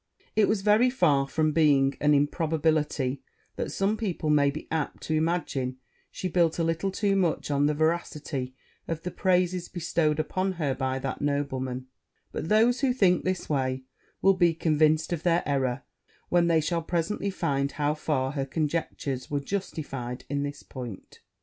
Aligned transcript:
It 0.35 0.49
is 0.49 0.63
very 0.63 0.89
far 0.89 1.27
from 1.27 1.51
being 1.51 1.95
an 2.01 2.15
improbability 2.15 3.21
that 3.55 3.71
some 3.71 3.97
people 3.97 4.31
may 4.31 4.49
be 4.49 4.67
apt 4.71 5.03
to 5.03 5.13
imagine 5.13 5.77
she 6.09 6.27
built 6.27 6.57
a 6.57 6.63
little 6.63 6.89
too 6.89 7.15
much 7.15 7.51
on 7.51 7.67
the 7.67 7.75
veracity 7.75 8.55
of 8.87 9.03
the 9.03 9.11
praises 9.11 9.69
bestowed 9.69 10.19
upon 10.19 10.53
her 10.53 10.73
by 10.73 10.97
that 10.97 11.21
nobleman: 11.21 11.85
but 12.31 12.49
those 12.49 12.79
who 12.79 12.93
think 12.93 13.23
this 13.23 13.47
way, 13.47 13.83
will 14.23 14.33
be 14.33 14.55
convinced 14.55 15.13
of 15.13 15.21
their 15.21 15.43
error 15.45 15.83
when 16.29 16.47
they 16.47 16.61
shall 16.61 16.81
presently 16.81 17.29
find 17.29 17.73
how 17.73 17.93
far 17.93 18.31
her 18.31 18.47
conjectures 18.47 19.29
were 19.29 19.39
justified 19.39 20.25
in 20.29 20.41
this 20.41 20.63
point. 20.63 21.19